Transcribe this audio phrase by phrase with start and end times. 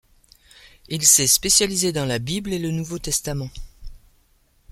[0.89, 3.51] Il s'est spécialisé dans la Bible et le Nouveau Testament.